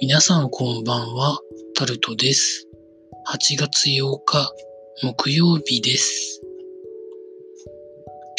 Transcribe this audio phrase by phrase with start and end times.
[0.00, 1.38] 皆さんこんばんは、
[1.76, 2.66] タルトです。
[3.28, 4.52] 8月8日、
[5.02, 6.42] 木曜日です。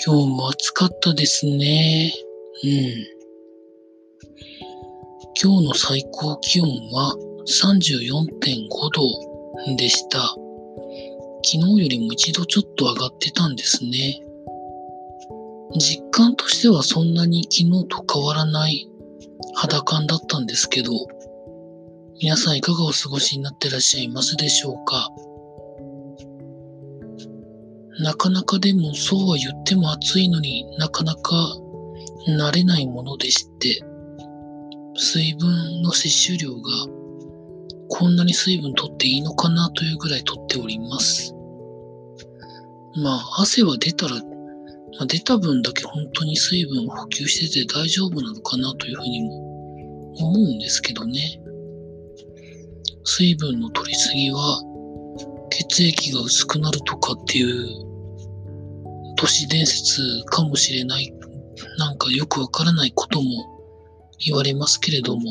[0.06, 2.14] 今日も暑かったですね。
[2.64, 2.70] うん。
[5.42, 7.16] 今日の最高気温は
[7.48, 8.70] 34.5
[9.70, 10.20] 度でした。
[10.20, 10.38] 昨
[11.44, 14.22] 日よりも一度ちょっと上がってたんですね。
[15.80, 18.89] 実感としてはそんなに昨日と変わらない
[19.56, 20.92] 肌感だったんですけど、
[22.22, 25.10] 皆さんいかがお過ごしになってらっしゃいますでしょうか？
[28.02, 31.36] なかなかでもそうは言っても暑いのになかなか
[32.28, 33.82] 慣れないものでして、
[34.96, 36.62] 水分の摂取量が
[37.90, 41.34] こんなに水分取っていいのかなというぐらい取っております。
[43.02, 44.16] まあ汗は出たら、
[45.00, 51.42] まあ、出た分だけ本当に水分を補給してて大丈夫なのかなというふうにも思うんですけどね。
[53.06, 54.62] 水分の取りすぎは
[55.50, 57.66] 血液が薄くなるとかっていう
[59.16, 61.12] 都市伝説かもしれない
[61.78, 63.30] なんかよくわからないことも
[64.24, 65.24] 言われますけれども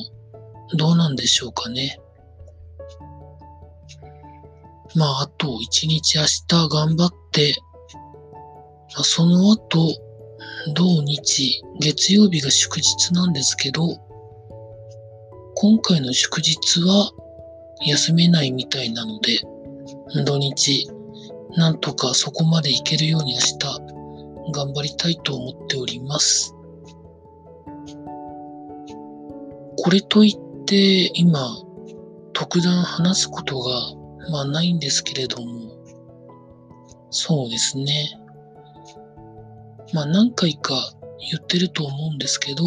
[0.77, 2.01] どうなんでしょうかね
[4.95, 7.55] まああと一日明日頑張って、
[8.97, 9.95] あ、その後
[10.75, 13.99] 土日月曜日が祝日なんですけど
[15.55, 17.11] 今回の祝日は
[17.85, 19.41] 休めないみたいなので、
[20.25, 20.89] 土日、
[21.57, 23.59] なんとかそこまで行けるように明日、
[24.53, 26.55] 頑張りたいと思っております。
[29.77, 31.41] これといって、今、
[32.33, 33.71] 特段話すことが、
[34.31, 35.73] まあないんですけれども、
[37.11, 38.18] そうですね。
[39.93, 40.75] まあ何回か
[41.31, 42.65] 言ってると思うんですけど、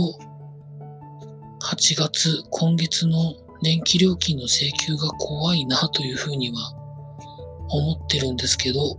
[1.62, 6.74] 8月、今月の電気料金の請求が怖いなというふうには
[7.70, 8.98] 思ってるんですけど、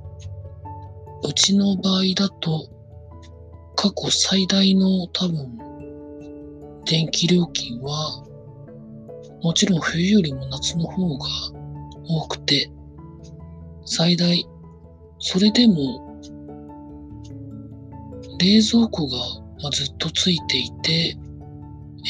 [1.25, 2.69] うちの場合だと
[3.77, 5.59] 過去最大の多分
[6.85, 8.25] 電気料金は
[9.43, 11.27] もちろん冬よりも夏の方が
[12.09, 12.71] 多くて
[13.85, 14.45] 最大
[15.19, 16.12] それでも
[18.43, 21.17] 冷蔵庫がずっとついていて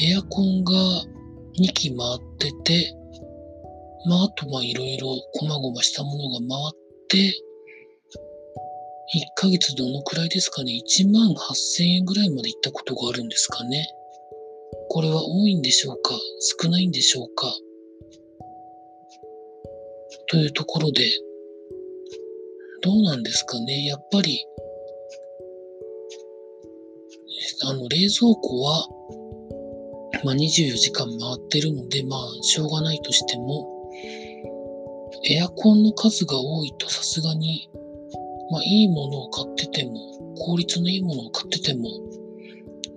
[0.02, 0.72] エアコンが
[1.60, 2.96] 2機回ってて、
[4.08, 7.30] まあ、あとまあいろいろ細々したものが回って、1
[9.36, 13.86] ヶ月どのくらいですかね、1万8000円ぐらいまで行ったことがあるんですかね。
[14.88, 16.18] これは多いんでしょうか？
[16.62, 17.52] 少ないんでしょうか？
[20.30, 21.04] というところで、
[22.80, 23.84] どうなんですかね。
[23.84, 24.42] やっぱり、
[27.64, 28.88] あの、冷蔵庫は、
[30.24, 33.68] まあ、24時間回ってるので、まあ、しょうがないとしても、
[35.30, 37.70] エアコンの数が多いとさすがに、
[38.50, 39.92] まあ、いいものを買ってても、
[40.38, 41.88] 効率のいいものを買ってても、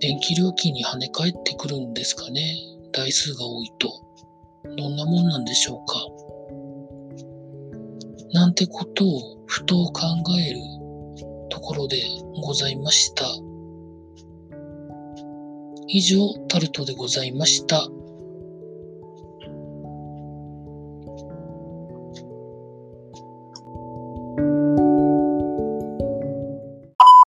[0.00, 2.56] 電気料金に跳ね返ってくるんですかね。
[2.92, 3.88] 台数が多いと。
[4.76, 6.16] どんなもんなんでしょうか。
[8.32, 10.02] なんてことをふと考
[10.38, 10.58] える
[11.48, 12.02] ところで
[12.42, 13.24] ございました。
[15.96, 17.88] 以上、タルトでございました。